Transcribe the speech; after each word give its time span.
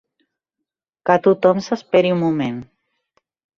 Que 1.09 1.17
tothom 1.27 1.63
s'esperi 1.67 2.17
un 2.17 2.19
moment. 2.25 2.59